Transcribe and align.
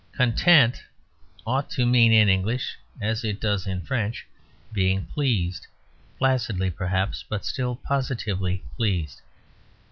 "Content" 0.13 0.81
ought 1.45 1.69
to 1.69 1.85
mean 1.85 2.11
in 2.11 2.27
English, 2.27 2.75
as 2.99 3.23
it 3.23 3.39
does 3.39 3.67
in 3.67 3.81
French, 3.83 4.25
being 4.73 5.05
pleased; 5.05 5.67
placidly, 6.17 6.71
perhaps, 6.71 7.23
but 7.29 7.45
still 7.45 7.75
positively 7.75 8.63
pleased. 8.77 9.21